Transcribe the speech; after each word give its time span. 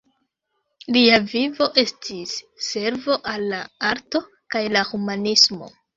Lia 0.95 1.17
vivo 1.33 1.67
estis 1.83 2.33
servo 2.69 3.19
al 3.33 3.45
la 3.53 3.61
arto 3.91 4.23
kaj 4.57 4.63
la 4.79 4.83
humanismo. 4.93 5.71